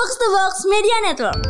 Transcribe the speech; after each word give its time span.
Box 0.00 0.16
to 0.16 0.28
Box 0.32 0.52
Media 0.64 0.96
Network. 1.04 1.44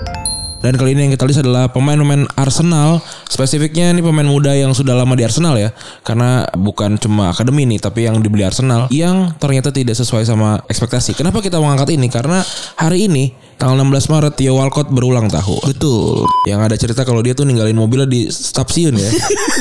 Dan 0.59 0.75
kali 0.75 0.91
ini 0.91 1.07
yang 1.07 1.15
kita 1.15 1.23
lihat 1.23 1.47
adalah 1.47 1.71
pemain-pemain 1.71 2.27
Arsenal. 2.35 2.99
Spesifiknya 3.31 3.95
ini 3.95 4.03
pemain 4.03 4.27
muda 4.27 4.59
yang 4.59 4.75
sudah 4.75 4.99
lama 4.99 5.15
di 5.15 5.23
Arsenal 5.23 5.55
ya. 5.55 5.71
Karena 6.03 6.51
bukan 6.59 6.99
cuma 6.99 7.31
akademi 7.31 7.63
nih, 7.71 7.79
tapi 7.79 8.11
yang 8.11 8.19
dibeli 8.19 8.43
Arsenal 8.43 8.91
yang 8.91 9.39
ternyata 9.39 9.71
tidak 9.71 9.95
sesuai 9.95 10.27
sama 10.27 10.59
ekspektasi. 10.67 11.15
Kenapa 11.15 11.39
kita 11.39 11.63
mengangkat 11.63 11.95
ini? 11.95 12.11
Karena 12.11 12.43
hari 12.75 13.07
ini 13.07 13.31
tanggal 13.55 13.87
16 13.87 14.11
Maret 14.19 14.35
Theo 14.35 14.59
Walcott 14.59 14.91
berulang 14.91 15.31
tahun. 15.31 15.71
Betul. 15.71 16.27
Yang 16.51 16.61
ada 16.67 16.75
cerita 16.75 17.03
kalau 17.07 17.23
dia 17.23 17.39
tuh 17.39 17.47
ninggalin 17.47 17.79
mobilnya 17.79 18.11
di 18.11 18.27
stasiun 18.35 18.99
ya. 18.99 19.11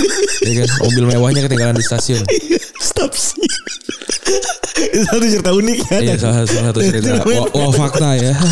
ya 0.50 0.66
kan? 0.66 0.70
Mobil 0.82 1.04
mewahnya 1.14 1.46
ketinggalan 1.46 1.78
di 1.78 1.86
stasiun. 1.86 2.26
Sih. 2.26 2.58
Itu 5.08 5.08
satu 5.16 5.28
cerita 5.32 5.52
unik 5.56 5.80
ya. 5.88 5.98
Iya 6.04 6.16
salah, 6.20 6.44
salah 6.44 6.76
satu 6.76 6.80
cerita. 6.84 7.24
Wah, 7.28 7.48
wah 7.56 7.72
fakta 7.72 8.20
ya. 8.20 8.36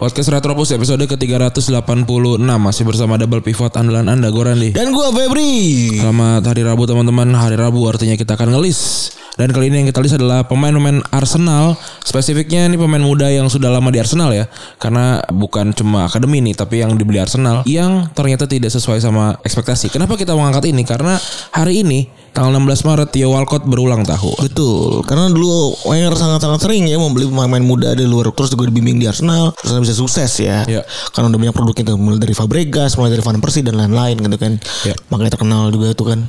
Podcast 0.00 0.32
Retropus 0.32 0.72
episode 0.72 1.04
ke-386 1.04 2.08
Masih 2.40 2.88
bersama 2.88 3.20
double 3.20 3.44
pivot 3.44 3.68
andalan 3.76 4.08
Anda 4.08 4.32
Gue 4.32 4.72
Dan 4.72 4.96
gua 4.96 5.12
Febri. 5.12 5.92
Selamat 6.00 6.40
hari 6.48 6.64
Rabu 6.64 6.88
teman-teman 6.88 7.28
Hari 7.36 7.60
Rabu 7.60 7.84
artinya 7.84 8.16
kita 8.16 8.32
akan 8.32 8.56
ngelis 8.56 9.12
Dan 9.38 9.54
kali 9.54 9.70
ini 9.70 9.84
yang 9.84 9.88
kita 9.88 10.02
list 10.02 10.18
adalah 10.18 10.46
pemain-pemain 10.46 11.02
Arsenal. 11.14 11.78
Spesifiknya 12.02 12.66
ini 12.66 12.74
pemain 12.74 13.02
muda 13.02 13.30
yang 13.30 13.46
sudah 13.46 13.70
lama 13.70 13.90
di 13.94 14.02
Arsenal 14.02 14.34
ya. 14.34 14.50
Karena 14.78 15.22
bukan 15.30 15.70
cuma 15.76 16.10
akademi 16.10 16.42
nih 16.42 16.54
Tapi 16.58 16.82
yang 16.82 16.94
dibeli 16.98 17.22
Arsenal. 17.22 17.62
Yang 17.66 18.10
ternyata 18.12 18.50
tidak 18.50 18.74
sesuai 18.74 18.98
sama 18.98 19.38
ekspektasi. 19.46 19.90
Kenapa 19.92 20.18
kita 20.18 20.34
mengangkat 20.34 20.70
ini? 20.70 20.82
Karena 20.82 21.16
hari 21.54 21.86
ini 21.86 22.10
tanggal 22.32 22.58
16 22.58 22.88
Maret 22.88 23.08
Theo 23.10 23.28
Walcott 23.34 23.64
berulang 23.66 24.02
tahun 24.06 24.50
Betul. 24.50 25.02
Karena 25.04 25.30
dulu 25.30 25.74
Wenger 25.86 26.14
sangat-sangat 26.16 26.60
sering 26.62 26.86
ya 26.86 26.96
membeli 26.96 27.28
pemain-pemain 27.28 27.64
muda 27.64 27.88
dari 27.92 28.08
luar 28.08 28.32
terus 28.34 28.52
juga 28.52 28.68
dibimbing 28.68 29.00
di 29.00 29.06
Arsenal 29.06 29.52
terus 29.58 29.78
bisa 29.82 29.94
sukses 29.96 30.30
ya. 30.40 30.62
Iya. 30.66 30.82
Karena 31.12 31.32
udah 31.32 31.40
banyak 31.40 31.54
produknya 31.54 31.84
tuh 31.92 31.96
mulai 31.98 32.18
dari 32.20 32.34
Fabregas, 32.36 32.96
mulai 32.96 33.10
dari 33.14 33.22
Van 33.24 33.38
Persie 33.38 33.64
dan 33.64 33.76
lain-lain 33.76 34.16
gitu 34.20 34.36
kan. 34.36 34.52
Iya. 34.86 34.94
Makanya 35.10 35.30
terkenal 35.34 35.62
juga 35.72 35.92
tuh 35.94 36.06
kan 36.14 36.20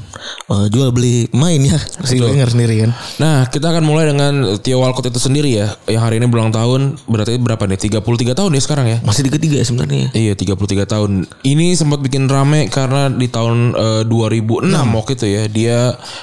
eh, 0.51 0.65
jual 0.71 0.89
beli 0.93 1.27
pemain 1.31 1.61
ya 1.61 1.77
si 2.09 2.19
Wenger 2.19 2.49
sendiri 2.49 2.75
kan. 2.87 2.91
Nah, 3.21 3.47
kita 3.49 3.71
akan 3.71 3.83
mulai 3.83 4.09
dengan 4.09 4.57
Theo 4.61 4.81
Walcott 4.81 5.09
itu 5.09 5.19
sendiri 5.21 5.53
ya, 5.53 5.73
yang 5.87 6.03
hari 6.03 6.17
ini 6.17 6.27
berulang 6.27 6.53
tahun. 6.53 6.97
Berarti 7.05 7.37
berapa 7.37 7.63
nih? 7.67 7.79
33 7.79 8.37
tahun 8.37 8.51
ya 8.55 8.61
sekarang 8.61 8.87
ya? 8.87 8.97
Masih 9.05 9.25
di 9.27 9.31
ketiga 9.33 9.61
ya 9.61 9.65
sebenarnya. 9.65 10.09
Iya, 10.13 10.33
33 10.37 10.85
tahun. 10.87 11.11
Ini 11.45 11.67
sempat 11.77 11.99
bikin 12.01 12.29
rame 12.29 12.67
karena 12.67 13.09
di 13.11 13.27
tahun 13.27 13.73
eh, 13.75 14.03
2006 14.07 14.71
waktu 14.71 15.11
itu 15.17 15.25
ya, 15.27 15.43
dia 15.51 15.77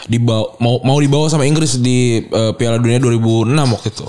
dibawa 0.07 0.57
mau 0.59 0.79
mau 0.81 0.99
dibawa 0.99 1.27
sama 1.27 1.45
Inggris 1.45 1.79
di 1.79 2.23
eh, 2.23 2.53
Piala 2.55 2.77
Dunia 2.77 2.99
2006 2.99 3.49
waktu 3.75 3.91
itu. 3.91 4.07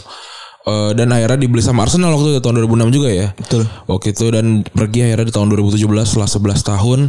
Eh, 0.60 0.92
dan 0.92 1.08
akhirnya 1.10 1.40
dibeli 1.40 1.64
sama 1.64 1.88
Arsenal 1.88 2.12
waktu 2.14 2.36
itu 2.36 2.44
tahun 2.44 2.68
2006 2.68 2.92
juga 2.94 3.10
ya. 3.10 3.28
Betul. 3.32 3.64
Waktu 3.88 4.08
itu 4.12 4.26
dan 4.28 4.46
pergi 4.68 5.00
akhirnya 5.02 5.26
di 5.26 5.34
tahun 5.34 5.48
2017 5.56 5.82
setelah 6.04 6.30
11 6.30 6.62
tahun 6.68 7.00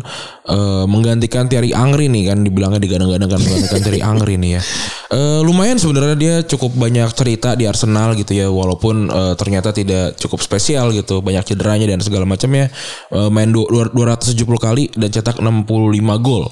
eh, 0.48 0.84
menggantikan 0.86 1.50
Thierry 1.50 1.74
Angri 1.74 2.06
nih 2.06 2.30
kan 2.30 2.40
dibilangnya 2.40 2.78
digadang-gadang 2.78 3.26
kan 3.26 3.40
menggantikan 3.42 3.80
Thierry 3.82 4.00
Angri 4.00 4.38
nih 4.38 4.50
ya. 4.56 4.62
Eh, 5.10 5.40
lumayan 5.42 5.76
sebenarnya 5.76 6.14
dia 6.14 6.34
cukup 6.46 6.78
banyak 6.78 7.10
cerita 7.12 7.58
di 7.58 7.66
Arsenal 7.66 8.14
gitu 8.14 8.32
ya 8.32 8.46
walaupun 8.48 9.10
eh, 9.10 9.34
ternyata 9.34 9.74
tidak 9.74 10.14
cukup 10.16 10.40
spesial 10.40 10.94
gitu 10.94 11.18
banyak 11.18 11.42
cederanya 11.44 11.90
dan 11.90 11.98
segala 12.00 12.24
macamnya 12.24 12.70
Eh, 13.10 13.28
main 13.28 13.50
du- 13.50 13.66
dua- 13.66 13.90
270 13.90 14.46
kali 14.56 14.94
dan 14.94 15.10
cetak 15.10 15.42
65 15.42 15.66
gol 16.22 16.46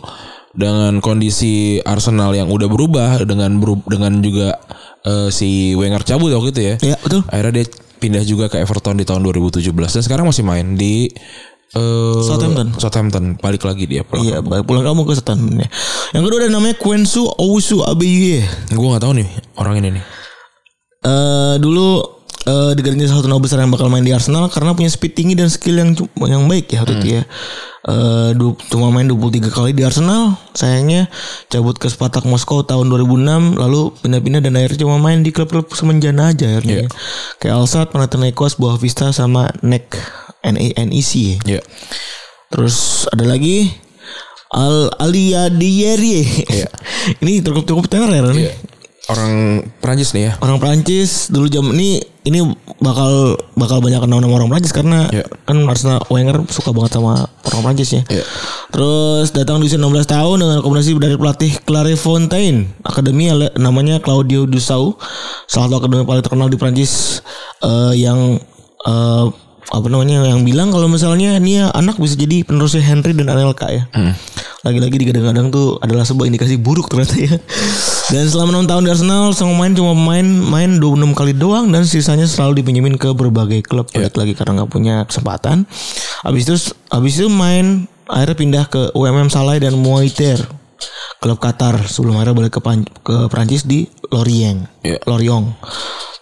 dengan 0.50 0.98
kondisi 0.98 1.52
Arsenal 1.80 2.32
yang 2.32 2.48
udah 2.48 2.66
berubah 2.66 3.20
dengan 3.22 3.56
beru- 3.56 3.84
dengan 3.84 4.18
juga 4.18 4.56
eh, 5.02 5.28
si 5.28 5.72
Wenger 5.72 6.02
cabut 6.02 6.30
waktu 6.30 6.48
itu 6.50 6.60
ya 6.62 6.74
Iya, 6.84 6.96
betul. 6.98 7.20
akhirnya 7.24 7.52
dia 7.54 7.66
pindah 7.98 8.22
juga 8.22 8.46
ke 8.46 8.56
Everton 8.56 8.94
di 8.94 9.02
tahun 9.02 9.22
2017 9.22 9.60
dan 9.74 10.02
sekarang 10.02 10.24
masih 10.24 10.42
main 10.42 10.74
di 10.74 11.10
eh, 11.70 12.20
Southampton. 12.22 12.72
Southampton 12.74 13.36
balik 13.36 13.62
lagi 13.62 13.84
dia 13.84 14.00
pulang. 14.00 14.24
Iya, 14.24 14.36
baik 14.40 14.64
pulang 14.64 14.82
kamu 14.82 15.04
ke 15.04 15.12
Southampton 15.14 15.58
ya. 15.58 15.68
Yang 16.10 16.22
kedua 16.24 16.38
ada 16.40 16.50
namanya 16.50 16.76
Kwensu 16.76 17.28
Owusu 17.28 17.82
Abeye. 17.82 18.40
Gue 18.68 18.86
nggak 18.86 19.02
tahu 19.02 19.12
nih 19.14 19.28
orang 19.56 19.74
ini 19.78 19.88
nih. 19.94 20.04
eh 20.98 21.54
dulu 21.58 22.17
eh 22.48 22.72
diganti 22.72 23.04
salah 23.04 23.20
satu 23.20 23.28
nama 23.28 23.42
besar 23.44 23.60
yang 23.60 23.68
bakal 23.68 23.92
main 23.92 24.00
di 24.00 24.16
Arsenal 24.16 24.48
karena 24.48 24.72
punya 24.72 24.88
speed 24.88 25.12
tinggi 25.12 25.36
dan 25.36 25.52
skill 25.52 25.76
yang 25.76 25.92
yang 26.24 26.48
baik 26.48 26.72
ya 26.72 26.80
waktu 26.80 26.96
itu 26.96 27.08
ya. 27.20 27.22
Eh 27.84 28.30
du- 28.32 28.56
cuma 28.72 28.88
main 28.88 29.04
23 29.04 29.52
kali 29.52 29.76
di 29.76 29.84
Arsenal, 29.84 30.40
sayangnya 30.56 31.12
cabut 31.46 31.76
ke 31.76 31.92
Spartak 31.92 32.24
Moskow 32.24 32.64
tahun 32.64 32.88
2006 32.88 33.54
lalu 33.54 33.92
pindah-pindah 34.00 34.40
dan 34.40 34.56
akhirnya 34.56 34.80
cuma 34.80 34.96
main 34.96 35.20
di 35.20 35.28
klub-klub 35.28 35.68
semenjana 35.76 36.32
aja 36.32 36.48
akhirnya. 36.56 36.84
ya. 36.84 36.88
Kayak 37.36 37.54
Alsat, 37.60 37.86
Panathinaikos, 37.92 38.56
Boa 38.56 38.80
Vista 38.80 39.12
sama 39.12 39.52
NEC 39.60 39.92
NEC 40.48 41.12
ya. 41.44 41.58
Ya. 41.58 41.60
Terus 42.48 43.04
ada 43.12 43.28
lagi 43.28 43.68
Al 44.48 44.88
Alia 44.96 45.52
Dieri. 45.52 46.24
ini 47.20 47.44
cukup 47.44 47.68
cukup 47.68 47.84
tenar 47.92 48.08
nih. 48.32 48.48
Iya. 48.48 48.52
Orang 49.08 49.64
Prancis 49.80 50.12
nih 50.12 50.28
ya. 50.28 50.32
Orang 50.44 50.60
Prancis 50.60 51.32
dulu 51.32 51.48
jam 51.48 51.64
ini 51.72 51.96
ini 52.28 52.44
bakal 52.76 53.40
bakal 53.56 53.80
banyak 53.80 54.04
kenal 54.04 54.20
nama 54.20 54.36
orang 54.36 54.52
Prancis 54.52 54.68
karena 54.68 55.08
Iya. 55.08 55.24
kan 55.48 55.64
Arsena 55.64 55.96
Wenger 56.12 56.44
suka 56.46 56.76
banget 56.76 57.00
sama 57.00 57.24
orang 57.24 57.62
Prancis 57.64 57.88
ya. 57.88 58.02
Iya. 58.04 58.24
Terus 58.68 59.32
datang 59.32 59.64
di 59.64 59.66
usia 59.66 59.80
16 59.80 60.04
tahun 60.04 60.36
dengan 60.44 60.54
rekomendasi 60.60 60.92
dari 61.00 61.16
pelatih 61.16 61.52
Claire 61.64 61.96
Fontaine. 61.96 62.68
Akademi 62.84 63.32
namanya 63.56 63.96
Claudio 63.96 64.44
Dusau. 64.44 65.00
Salah 65.48 65.72
satu 65.72 65.80
akademi 65.80 66.04
paling 66.04 66.20
terkenal 66.20 66.52
di 66.52 66.60
Prancis 66.60 67.24
eh, 67.64 67.96
yang 67.96 68.36
eh, 68.84 69.26
apa 69.68 69.84
namanya 69.84 70.24
yang 70.24 70.44
bilang 70.44 70.68
kalau 70.68 70.88
misalnya 70.88 71.36
ini 71.36 71.60
ya 71.60 71.68
anak 71.72 71.96
bisa 71.96 72.16
jadi 72.16 72.40
penerusnya 72.40 72.80
Henry 72.80 73.12
dan 73.12 73.28
Anelka 73.28 73.68
ya. 73.68 73.88
Lagi-lagi 74.68 75.00
digadang-gadang 75.00 75.48
tuh 75.48 75.80
adalah 75.80 76.04
sebuah 76.04 76.28
indikasi 76.28 76.60
buruk 76.60 76.92
ternyata 76.92 77.16
ya. 77.16 77.40
Dan 78.12 78.28
selama 78.28 78.60
6 78.60 78.68
tahun 78.68 78.82
di 78.84 78.90
Arsenal 78.92 79.24
sang 79.32 79.56
pemain 79.56 79.72
cuma 79.72 79.96
main 79.96 80.28
main 80.28 80.70
26 80.76 81.16
kali 81.16 81.32
doang 81.32 81.72
dan 81.72 81.88
sisanya 81.88 82.28
selalu 82.28 82.60
dipinjemin 82.60 83.00
ke 83.00 83.16
berbagai 83.16 83.64
klub 83.64 83.88
balik 83.88 84.12
lagi 84.20 84.36
karena 84.36 84.60
nggak 84.60 84.70
punya 84.70 85.08
kesempatan. 85.08 85.64
Habis 86.20 86.42
itu 86.44 86.54
habis 86.92 87.16
itu 87.16 87.32
main 87.32 87.88
akhirnya 88.04 88.36
pindah 88.36 88.64
ke 88.68 88.92
UMM 88.92 89.32
Salai 89.32 89.56
dan 89.56 89.76
Moiter 89.80 90.36
klub 91.18 91.38
Qatar 91.42 91.80
sebelum 91.88 92.20
akhirnya 92.20 92.36
balik 92.36 92.52
ke 92.56 92.60
Pan- 92.60 92.88
ke 93.04 93.26
Prancis 93.32 93.64
di 93.64 93.88
Lorient. 94.12 94.68
Iya. 94.84 95.00
Lorient. 95.08 95.56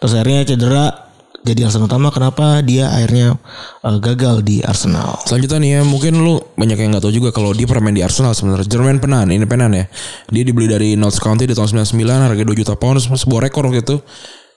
Terus 0.00 0.12
akhirnya 0.16 0.42
cedera 0.46 1.05
jadi 1.46 1.70
alasan 1.70 1.86
utama 1.86 2.10
kenapa 2.10 2.58
dia 2.66 2.90
akhirnya 2.90 3.38
eh, 3.86 3.98
gagal 4.02 4.42
di 4.42 4.58
Arsenal. 4.66 5.22
Selanjutnya 5.22 5.58
nih 5.62 5.70
ya 5.78 5.80
mungkin 5.86 6.18
lu 6.18 6.42
banyak 6.58 6.74
yang 6.74 6.90
nggak 6.90 7.04
tahu 7.06 7.14
juga 7.14 7.30
kalau 7.30 7.54
dia 7.54 7.70
pernah 7.70 7.88
main 7.88 7.96
di 7.96 8.02
Arsenal 8.02 8.34
sebenarnya. 8.34 8.66
Jermaine 8.66 8.98
Penan, 8.98 9.30
ini 9.30 9.46
Penan 9.46 9.70
ya. 9.70 9.86
Dia 10.34 10.42
dibeli 10.42 10.66
dari 10.66 10.98
Notts 10.98 11.22
County 11.22 11.46
di 11.46 11.54
tahun 11.54 11.86
99 11.86 12.02
harga 12.02 12.42
2 12.42 12.60
juta 12.60 12.74
pound 12.74 12.98
sebuah 12.98 13.46
rekor 13.46 13.70
waktu 13.70 13.86
itu. 13.86 13.96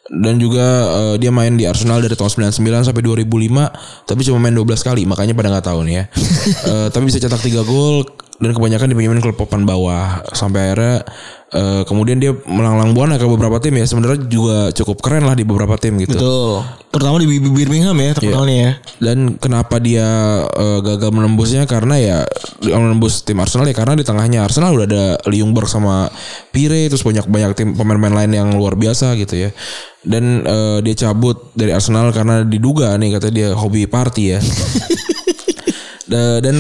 Dan 0.09 0.41
juga 0.41 0.66
eh, 0.89 1.16
dia 1.22 1.29
main 1.29 1.53
di 1.53 1.69
Arsenal 1.69 2.01
dari 2.01 2.17
tahun 2.17 2.49
99 2.57 2.89
sampai 2.89 3.03
2005 3.05 4.09
tapi 4.09 4.22
cuma 4.25 4.41
main 4.41 4.57
12 4.57 4.66
kali 4.81 5.05
makanya 5.05 5.38
pada 5.38 5.53
nggak 5.53 5.66
tahu 5.69 5.85
nih 5.85 5.95
ya. 6.01 6.03
Eh, 6.69 6.88
tapi 6.89 7.07
bisa 7.07 7.22
cetak 7.22 7.45
3 7.45 7.61
gol 7.61 8.01
dan 8.39 8.55
kebanyakan 8.55 8.95
dipinjemin 8.95 9.19
klub 9.19 9.35
papan 9.35 9.67
bawah 9.67 10.23
sampai 10.31 10.72
akhirnya 10.72 11.03
eh, 11.51 11.83
kemudian 11.83 12.23
dia 12.23 12.31
melanglang 12.47 12.95
buana 12.95 13.19
ke 13.19 13.27
beberapa 13.27 13.59
tim 13.59 13.75
ya 13.75 13.83
sebenarnya 13.83 14.31
juga 14.31 14.72
cukup 14.72 15.03
keren 15.03 15.27
lah 15.27 15.35
di 15.35 15.44
beberapa 15.44 15.75
tim 15.75 16.00
gitu. 16.00 16.16
Betul. 16.16 16.63
Terutama 16.89 17.19
di 17.19 17.28
Birmingham 17.28 17.99
ya 17.99 18.11
terkenalnya 18.16 18.55
ya. 18.55 18.72
Dan 19.03 19.35
kenapa 19.35 19.83
dia 19.83 20.07
eh, 20.47 20.79
gagal 20.79 21.11
menembusnya 21.11 21.67
karena 21.67 21.99
ya 21.99 22.17
menembus 22.64 23.28
tim 23.28 23.35
Arsenal 23.43 23.67
ya 23.67 23.75
karena 23.75 23.99
di 23.99 24.08
tengahnya 24.08 24.47
Arsenal 24.47 24.72
udah 24.72 24.87
ada 24.87 25.05
Ljungberg 25.28 25.67
sama 25.67 26.08
Pire 26.55 26.87
terus 26.87 27.03
banyak 27.03 27.28
banyak 27.28 27.52
tim 27.59 27.75
pemain-pemain 27.75 28.23
lain 28.23 28.31
yang 28.40 28.49
luar 28.55 28.79
biasa 28.79 29.19
gitu 29.19 29.35
ya. 29.35 29.49
Dan 29.99 30.47
eh, 30.47 30.79
dia 30.79 30.96
cabut 30.96 31.52
dari 31.59 31.75
Arsenal 31.75 32.16
karena 32.16 32.47
diduga 32.47 32.96
nih 32.96 33.19
katanya 33.19 33.35
dia 33.35 33.49
hobi 33.52 33.84
party 33.84 34.23
ya. 34.31 34.40
Da- 36.09 36.41
dan 36.41 36.58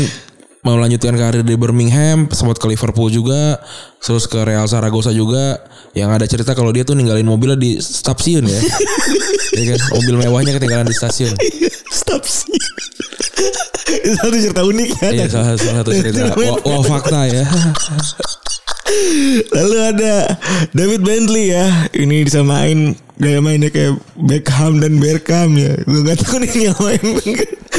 melanjutkan 0.77 1.15
karir 1.15 1.41
di 1.41 1.55
Birmingham, 1.55 2.29
sempat 2.29 2.59
ke 2.59 2.67
Liverpool 2.69 3.09
juga, 3.09 3.57
terus 4.03 4.27
ke 4.29 4.37
Real 4.43 4.67
Zaragoza 4.67 5.09
juga. 5.09 5.63
Yang 5.97 6.09
ada 6.13 6.25
cerita 6.29 6.51
kalau 6.53 6.69
dia 6.69 6.85
tuh 6.85 6.93
ninggalin 6.93 7.25
mobilnya 7.25 7.57
di 7.57 7.81
stasiun 7.81 8.45
ya. 8.45 8.61
ya 9.57 9.63
kan? 9.73 9.79
Mobil 9.97 10.15
mewahnya 10.21 10.53
ketinggalan 10.59 10.85
di 10.85 10.95
stasiun. 10.99 11.33
Itu 13.89 14.15
satu 14.21 14.37
cerita 14.37 14.61
unik 14.61 14.89
ya. 15.01 15.09
Iya 15.09 15.25
salah, 15.29 15.57
salah 15.57 15.75
satu 15.81 15.91
cerita. 15.97 16.33
Wah, 16.37 16.83
fakta 16.85 17.25
ya. 17.25 17.43
Lalu 19.49 19.77
ada 19.95 20.13
David 20.71 21.01
Bentley 21.01 21.53
ya. 21.53 21.65
Ini 21.93 22.25
disamain 22.25 22.93
gaya 23.19 23.39
mainnya 23.43 23.69
kayak 23.69 23.99
Beckham 24.15 24.79
dan 24.79 24.97
Berkham 24.97 25.55
ya. 25.55 25.75
Gue 25.83 26.01
gak 26.03 26.23
tahu 26.23 26.41
nih 26.41 26.71
yang 26.71 26.77
main 26.79 27.03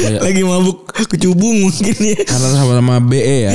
Iya. 0.01 0.17
lagi 0.23 0.41
mabuk 0.41 0.87
kecubung 1.13 1.67
mungkin 1.67 1.93
ya. 1.93 2.17
Karena 2.25 2.47
sama-sama 2.57 2.97
BE 3.03 3.37
ya. 3.45 3.53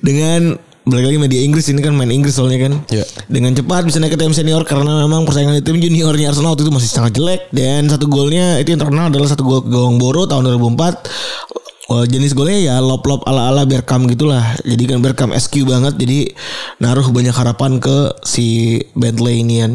Dengan 0.00 0.56
balik 0.84 1.04
lagi 1.08 1.18
media 1.18 1.40
Inggris 1.40 1.64
ini 1.72 1.80
kan 1.80 1.96
main 1.96 2.12
Inggris 2.12 2.36
soalnya 2.36 2.68
kan. 2.68 2.72
Iya. 2.88 3.04
Dengan 3.28 3.52
cepat 3.52 3.88
bisa 3.88 4.00
naik 4.00 4.16
ke 4.16 4.20
tim 4.20 4.32
senior 4.32 4.62
karena 4.64 5.04
memang 5.04 5.24
persaingan 5.24 5.56
di 5.58 5.64
tim 5.64 5.80
juniornya 5.80 6.32
Arsenal 6.32 6.54
waktu 6.54 6.64
itu 6.64 6.72
masih 6.72 6.90
sangat 6.92 7.12
jelek 7.16 7.40
dan 7.52 7.88
satu 7.88 8.08
golnya 8.08 8.60
itu 8.60 8.72
yang 8.72 8.80
terkenal 8.80 9.08
adalah 9.08 9.28
satu 9.28 9.42
gol 9.44 9.60
ke 9.64 9.72
gawang 9.72 9.96
Boro 9.96 10.24
tahun 10.24 10.44
2004. 10.54 11.53
Oh, 11.84 12.00
jenis 12.08 12.32
golnya 12.32 12.56
ya 12.56 12.74
lop-lop 12.80 13.28
ala-ala 13.28 13.68
Berkham 13.68 14.08
gitulah. 14.08 14.56
Jadi 14.64 14.88
kan 14.88 15.04
Berkham 15.04 15.36
SQ 15.36 15.68
banget 15.68 16.00
jadi 16.00 16.32
naruh 16.80 17.04
banyak 17.12 17.36
harapan 17.36 17.76
ke 17.76 18.16
si 18.24 18.80
Bentley 18.96 19.44
ini 19.44 19.60
kan. 19.60 19.72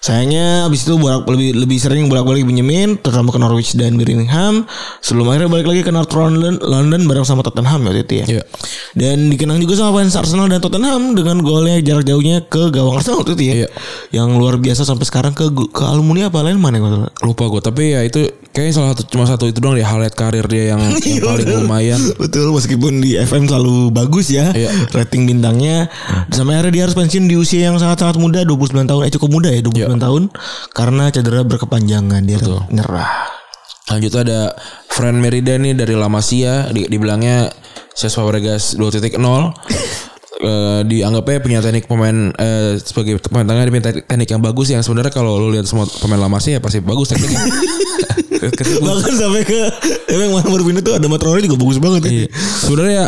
Sayangnya 0.00 0.64
abis 0.64 0.88
itu 0.88 0.96
bolak 0.96 1.28
lebih 1.28 1.52
lebih 1.60 1.76
sering 1.76 2.08
bolak-balik 2.08 2.48
pinjemin 2.48 2.96
terutama 3.04 3.28
ke 3.30 3.38
Norwich 3.38 3.76
dan 3.76 4.00
Birmingham 4.00 4.64
sebelum 5.04 5.28
akhirnya 5.28 5.52
balik 5.52 5.68
lagi 5.68 5.84
ke 5.84 5.92
North 5.92 6.08
London 6.16 6.56
London 6.56 7.04
bareng 7.04 7.28
sama 7.28 7.44
Tottenham 7.44 7.84
waktu 7.84 8.08
itu 8.08 8.14
ya. 8.24 8.40
Iya. 8.40 8.42
Dan 8.96 9.28
dikenang 9.28 9.60
juga 9.60 9.76
sama 9.76 10.00
fans 10.00 10.16
Arsenal 10.16 10.48
dan 10.48 10.64
Tottenham 10.64 11.12
dengan 11.12 11.44
golnya 11.44 11.76
jarak 11.84 12.08
jauhnya 12.08 12.40
ke 12.48 12.72
gawang 12.72 12.96
Arsenal 12.96 13.28
itu 13.28 13.36
ya. 13.44 13.54
Iya. 13.64 13.68
Yang 14.16 14.28
luar 14.40 14.56
biasa 14.56 14.88
sampai 14.88 15.04
sekarang 15.04 15.36
ke 15.36 15.52
ke 15.68 15.82
alumni 15.84 16.32
apa 16.32 16.48
lain 16.48 16.56
mana 16.56 16.80
yang 16.80 16.88
Lupa 17.20 17.52
gue 17.52 17.60
tapi 17.60 17.92
ya 17.92 18.00
itu 18.00 18.24
kayaknya 18.56 18.72
salah 18.72 18.88
satu 18.96 19.02
cuma 19.04 19.28
satu 19.28 19.44
itu 19.46 19.60
doang 19.60 19.76
di 19.76 19.84
highlight 19.84 20.16
karir 20.16 20.48
dia 20.48 20.72
yang, 20.72 20.80
yang 20.96 21.20
paling 21.20 21.44
lumayan. 21.60 22.00
Betul 22.16 22.56
meskipun 22.56 23.04
di 23.04 23.20
FM 23.20 23.52
selalu 23.52 23.92
bagus 23.92 24.32
ya 24.32 24.48
Iya. 24.56 24.72
rating 24.96 25.28
bintangnya 25.28 25.92
sampai 26.32 26.56
akhirnya 26.56 26.72
dia 26.72 26.82
harus 26.88 26.96
pensiun 26.96 27.28
di 27.28 27.36
usia 27.36 27.68
yang 27.68 27.76
sangat-sangat 27.76 28.16
muda 28.16 28.40
29 28.48 28.88
tahun 28.88 29.00
eh 29.04 29.12
cukup 29.12 29.28
muda 29.28 29.48
ya 29.52 29.60
29 29.60 29.89
Iya. 29.98 30.04
tahun 30.06 30.22
karena 30.70 31.04
cedera 31.10 31.42
berkepanjangan 31.42 32.22
dia 32.22 32.38
nyerah. 32.70 33.10
Lanjut 33.90 34.12
ada 34.22 34.54
Fran 34.86 35.18
Merida 35.18 35.58
nih 35.58 35.74
dari 35.74 35.98
La 35.98 36.06
Masia 36.06 36.70
di, 36.70 36.86
dibilangnya 36.86 37.50
Cesc 37.98 38.22
Fabregas 38.22 38.78
2.0 38.78 39.18
Eh, 40.40 40.80
dianggapnya 40.88 41.44
punya 41.44 41.60
teknik 41.60 41.84
pemain 41.84 42.32
eh, 42.32 42.80
sebagai 42.80 43.20
pemain 43.20 43.44
tengah 43.44 43.68
dia 43.68 43.72
punya 43.76 43.84
teknik, 44.08 44.28
yang 44.32 44.40
bagus 44.40 44.72
yang 44.72 44.80
sebenarnya 44.80 45.12
kalau 45.12 45.36
lu 45.36 45.52
lihat 45.52 45.68
semua 45.68 45.84
pemain 46.00 46.16
La 46.16 46.32
Masia 46.32 46.56
ya 46.56 46.60
pasti 46.64 46.80
bagus 46.80 47.12
tekniknya. 47.12 47.44
Bahkan 48.88 49.14
sampai 49.20 49.44
ke 49.44 49.60
emang 50.16 50.40
mana 50.40 50.64
pindah 50.64 50.80
tuh 50.80 50.96
ada 50.96 51.04
Matroni 51.12 51.44
juga 51.44 51.60
bagus 51.60 51.76
banget 51.76 52.00
ya. 52.08 52.12
Iya. 52.24 52.26
Sebenarnya 52.56 52.96
ya, 52.96 53.06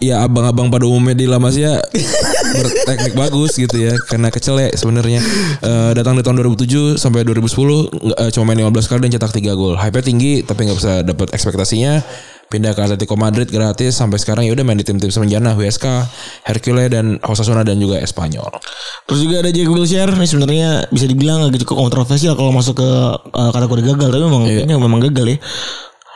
ya 0.00 0.16
abang-abang 0.24 0.72
pada 0.72 0.88
umumnya 0.88 1.12
di 1.12 1.28
La 1.28 1.36
Masia 1.36 1.76
berteknik 2.54 3.14
bagus 3.14 3.52
gitu 3.54 3.76
ya 3.76 3.96
karena 4.02 4.28
kecelek 4.28 4.72
sebenarnya 4.72 5.20
Eh, 5.62 5.92
datang 5.92 6.14
di 6.14 6.22
tahun 6.22 6.42
2007 6.42 6.96
sampai 6.96 7.22
2010 7.22 7.86
nggak- 7.86 8.18
eh, 8.18 8.30
cuma 8.30 8.44
main 8.46 8.58
15 8.60 8.84
kali 8.84 9.00
dan 9.00 9.12
cetak 9.12 9.32
3 9.32 9.52
gol. 9.52 9.74
Hype-nya 9.74 10.04
tinggi 10.04 10.32
tapi 10.42 10.66
nggak 10.66 10.76
bisa 10.76 10.92
dapat 11.02 11.30
ekspektasinya. 11.30 12.02
Pindah 12.44 12.76
ke 12.76 12.80
Atletico 12.80 13.16
Madrid 13.16 13.48
gratis 13.48 13.96
sampai 13.96 14.20
sekarang 14.20 14.44
ya 14.44 14.52
udah 14.52 14.60
main 14.60 14.76
di 14.76 14.84
tim-tim 14.84 15.08
semenjana 15.08 15.54
WSK, 15.54 16.04
Hercules 16.42 16.92
dan 16.92 17.16
Osasuna 17.22 17.62
dan 17.62 17.78
juga 17.78 17.96
Espanyol. 17.96 18.44
Terus 19.06 19.20
juga 19.22 19.40
ada 19.40 19.48
Jack 19.48 19.64
Wilshere 19.66 20.12
ini 20.12 20.26
sebenarnya 20.26 20.68
bisa 20.88 21.06
dibilang 21.06 21.40
agak 21.42 21.64
cukup 21.64 21.80
kontroversial 21.80 22.36
kalau 22.36 22.52
masuk 22.52 22.76
ke 22.76 22.90
uh, 23.24 23.50
kategori 23.50 23.82
gagal 23.86 24.08
tapi 24.10 24.22
memang 24.22 24.42
kayaknya 24.44 24.76
memang 24.76 25.00
gagal 25.00 25.26
ya. 25.26 25.38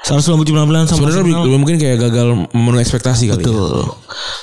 197 0.06 0.54
penampilan 0.54 0.86
sama 0.86 1.02
Sebenarnya 1.02 1.18
Arsenal. 1.20 1.42
lebih- 1.42 1.58
mungkin 1.58 1.76
kayak 1.76 1.98
gagal 2.00 2.26
memenuhi 2.48 2.80
ekspektasi 2.80 3.24
kali. 3.26 3.42
ya. 3.42 3.50
Betul. 3.50 3.90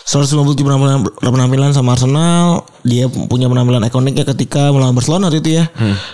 157 0.03 0.59
penampilan, 0.61 0.97
penampilan 1.17 1.71
sama 1.71 1.95
Arsenal. 1.95 2.67
Dia 2.81 3.07
punya 3.07 3.47
penampilan 3.47 3.79
ikoniknya 3.81 4.27
ketika 4.27 4.69
melawan 4.69 4.91
Barcelona 4.91 5.27
waktu 5.27 5.39
itu 5.39 5.51
ya. 5.55 5.65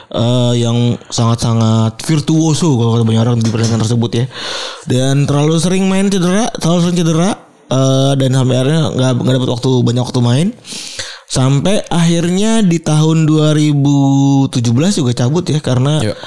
Eh, 0.07 0.53
yang 0.55 0.77
sangat-sangat 1.03 1.97
virtuoso 1.99 2.77
kalau 2.77 2.93
kata 2.93 3.03
banyak 3.03 3.21
orang 3.23 3.35
di 3.35 3.49
pertandingan 3.49 3.81
tersebut 3.81 4.11
ya. 4.13 4.25
Dan 4.85 5.25
terlalu 5.25 5.57
sering 5.57 5.85
main 5.85 6.07
cedera, 6.07 6.45
terlalu 6.55 6.79
sering 6.85 6.99
cedera. 6.99 7.29
eh, 7.67 8.13
dan 8.15 8.33
sampai 8.33 8.55
akhirnya 8.55 8.81
nggak 8.91 9.11
nggak 9.19 9.35
dapat 9.35 9.49
waktu 9.51 9.69
banyak 9.83 10.01
waktu 10.03 10.19
main. 10.19 10.47
Sampai 11.25 11.85
akhirnya 11.85 12.61
di 12.61 12.77
tahun 12.77 13.29
2017 13.29 14.49
juga 14.95 15.13
cabut 15.15 15.45
ya 15.45 15.59
karena 15.59 16.01
Iya. 16.01 16.17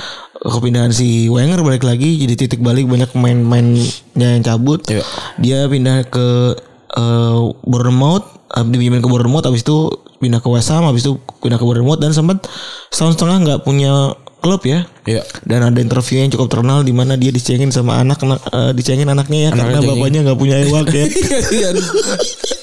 Kepindahan 0.43 0.91
si 0.91 1.31
Wenger 1.31 1.63
balik 1.63 1.87
lagi 1.87 2.19
jadi 2.19 2.35
titik 2.35 2.59
balik 2.59 2.91
banyak 2.91 3.11
pemain-pemainnya 3.15 4.29
yang 4.39 4.43
cabut. 4.43 4.83
Iya. 4.91 5.05
Dia 5.39 5.59
pindah 5.71 6.03
ke 6.11 6.59
eh, 6.99 7.41
Bournemouth, 7.63 8.27
eh, 8.51 8.65
dipinjemin 8.67 9.03
ke 9.03 9.09
Bournemouth 9.09 9.47
habis 9.47 9.63
itu 9.63 9.91
pindah 10.19 10.43
ke 10.43 10.49
West 10.51 10.71
Ham, 10.75 10.87
habis 10.87 11.07
itu 11.07 11.19
pindah 11.39 11.59
ke 11.59 11.65
Bournemouth 11.67 12.03
dan 12.03 12.11
sempat 12.11 12.43
setahun 12.91 13.19
setengah 13.19 13.37
nggak 13.47 13.61
punya 13.63 14.19
klub 14.43 14.63
ya. 14.67 14.83
Iya. 15.07 15.23
Dan 15.47 15.63
ada 15.63 15.79
interview 15.79 16.19
yang 16.19 16.35
cukup 16.35 16.51
terkenal 16.51 16.83
di 16.83 16.91
mana 16.91 17.15
dia 17.15 17.31
dicengin 17.31 17.71
sama 17.71 18.03
anak, 18.03 18.19
eh, 18.27 18.75
dicengin 18.75 19.07
anaknya 19.07 19.47
ya 19.47 19.51
Anaknya 19.55 19.79
karena 19.79 19.79
bapaknya 19.87 20.21
nggak 20.27 20.39
punya 20.39 20.57
ewak 20.67 20.91
ya. 20.91 21.07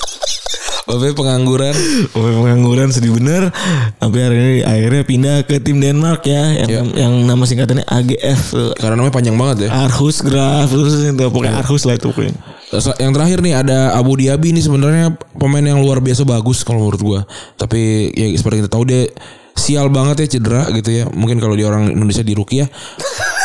Bapaknya 0.89 1.13
pengangguran. 1.13 1.75
Oh, 2.17 2.25
pengangguran 2.25 2.89
sedih 2.89 3.13
bener 3.13 3.53
Sampai 4.01 4.25
hari 4.25 4.35
ini 4.41 4.53
akhirnya 4.65 5.03
pindah 5.05 5.35
ke 5.45 5.61
tim 5.61 5.77
Denmark 5.77 6.25
ya 6.25 6.65
Yang, 6.65 6.97
yang 6.97 7.13
nama 7.29 7.43
singkatannya 7.45 7.85
AGF. 7.85 8.41
Karena 8.73 8.97
namanya 8.97 9.13
panjang 9.13 9.37
banget 9.37 9.69
ya. 9.69 9.85
Arhus 9.85 10.25
Graf 10.25 10.73
terus 10.73 10.97
itu 10.97 11.13
pokoknya 11.13 11.61
Arhus 11.61 11.85
lah 11.85 11.93
itu 11.93 12.09
pokoknya. 12.09 12.33
Yang 12.97 13.11
terakhir 13.13 13.37
nih 13.45 13.53
ada 13.53 13.77
Abu 13.93 14.17
Dhabi 14.17 14.49
ini 14.49 14.61
sebenarnya 14.65 15.13
pemain 15.37 15.61
yang 15.61 15.77
luar 15.77 16.01
biasa 16.01 16.25
bagus 16.25 16.65
kalau 16.65 16.89
menurut 16.89 17.01
gua. 17.01 17.19
Tapi 17.53 18.09
ya 18.13 18.25
seperti 18.33 18.65
kita 18.65 18.69
tahu 18.73 18.83
dia 18.89 19.05
sial 19.53 19.93
banget 19.93 20.25
ya 20.25 20.37
cedera 20.37 20.73
gitu 20.73 20.89
ya. 20.89 21.05
Mungkin 21.05 21.37
kalau 21.37 21.53
di 21.53 21.65
orang 21.65 21.93
Indonesia 21.93 22.25
di 22.25 22.33
Ruki 22.33 22.65
ya. 22.65 22.67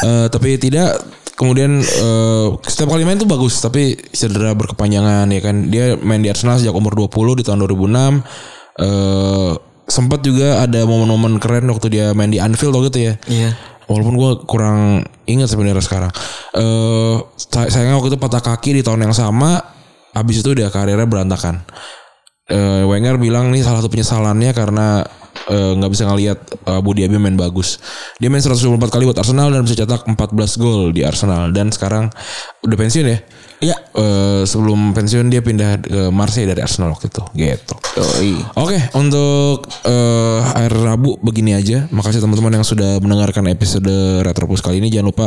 Eh, 0.04 0.28
tapi 0.28 0.60
tidak 0.60 1.00
kemudian 1.34 1.82
eh, 1.82 2.46
setiap 2.66 2.94
kali 2.94 3.02
main 3.02 3.18
tuh 3.18 3.26
bagus 3.28 3.58
tapi 3.58 3.98
cedera 4.14 4.54
berkepanjangan 4.54 5.26
ya 5.30 5.40
kan. 5.42 5.56
Dia 5.68 5.98
main 5.98 6.22
di 6.22 6.30
Arsenal 6.30 6.58
sejak 6.58 6.74
umur 6.74 6.94
20 6.94 7.40
di 7.40 7.42
tahun 7.46 7.58
2006. 7.62 8.22
Eh 8.80 9.52
sempat 9.84 10.24
juga 10.24 10.64
ada 10.64 10.80
momen-momen 10.88 11.36
keren 11.36 11.68
waktu 11.68 11.92
dia 11.92 12.06
main 12.16 12.32
di 12.32 12.40
Anfield 12.40 12.72
waktu 12.72 12.88
itu 12.90 13.00
ya. 13.10 13.14
Iya. 13.28 13.50
Walaupun 13.84 14.14
gue 14.16 14.30
kurang 14.48 14.78
ingat 15.28 15.52
sebenarnya 15.52 15.84
sekarang. 15.84 16.10
Eh 16.56 17.16
say- 17.36 17.68
sayangnya 17.68 18.00
waktu 18.00 18.16
itu 18.16 18.18
patah 18.18 18.40
kaki 18.40 18.80
di 18.80 18.82
tahun 18.82 19.04
yang 19.10 19.14
sama. 19.14 19.60
Habis 20.14 20.40
itu 20.46 20.54
dia 20.54 20.70
karirnya 20.70 21.04
berantakan. 21.04 21.66
Eh 22.48 22.84
Wenger 22.86 23.18
bilang 23.18 23.50
nih 23.52 23.60
salah 23.60 23.82
satu 23.82 23.90
penyesalannya 23.92 24.52
karena 24.56 25.02
eh, 25.50 25.72
nggak 25.76 25.90
bisa 25.92 26.04
ngelihat 26.08 26.38
eh, 26.68 26.78
Abu 26.78 26.96
Dhabi 26.96 27.16
main 27.20 27.36
bagus. 27.36 27.80
Dia 28.20 28.28
main 28.32 28.40
124 28.40 28.78
kali 28.88 29.04
buat 29.08 29.18
Arsenal 29.18 29.52
dan 29.52 29.62
bisa 29.64 29.76
cetak 29.84 30.06
14 30.08 30.60
gol 30.60 30.92
di 30.94 31.02
Arsenal 31.02 31.50
dan 31.50 31.72
sekarang 31.72 32.08
udah 32.64 32.76
pensiun 32.76 33.06
ya. 33.08 33.18
Iya. 33.64 33.76
Eh, 33.94 34.42
sebelum 34.44 34.92
pensiun 34.92 35.30
dia 35.30 35.40
pindah 35.40 35.80
ke 35.80 36.00
Marseille 36.10 36.50
dari 36.50 36.60
Arsenal 36.60 36.92
waktu 36.92 37.08
itu 37.08 37.22
gitu. 37.38 37.74
Oke, 38.58 38.78
untuk 38.98 39.70
eh, 39.86 40.38
akhir 40.42 40.72
Rabu 40.74 41.16
begini 41.22 41.56
aja. 41.56 41.86
Makasih 41.88 42.20
teman-teman 42.20 42.60
yang 42.60 42.66
sudah 42.66 42.98
mendengarkan 43.00 43.46
episode 43.48 43.88
Retropus 44.20 44.60
kali 44.60 44.82
ini. 44.82 44.92
Jangan 44.92 45.06
lupa 45.08 45.26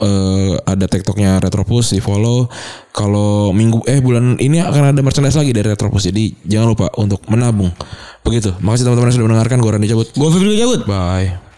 eh, 0.00 0.54
ada 0.64 0.86
TikToknya 0.88 1.38
Retropus 1.38 1.94
di 1.94 2.00
follow. 2.02 2.50
Kalau 2.94 3.50
minggu 3.54 3.86
eh 3.86 3.98
bulan 4.02 4.38
ini 4.38 4.62
akan 4.62 4.94
ada 4.94 5.00
merchandise 5.02 5.38
lagi 5.38 5.54
dari 5.54 5.70
Retropus. 5.70 6.10
Jadi 6.10 6.34
jangan 6.46 6.74
lupa 6.74 6.86
untuk 6.98 7.22
menabung. 7.30 7.70
Begitu. 8.24 8.56
Makasih 8.58 8.88
teman-teman 8.88 9.08
yang 9.12 9.16
sudah 9.20 9.26
mendengarkan. 9.28 9.58
Gue 9.60 9.70
Randy 9.70 9.88
cabut. 9.90 10.08
Gue 10.16 10.28
Febri 10.32 10.56
cabut. 10.58 10.80
Bye. 10.88 11.53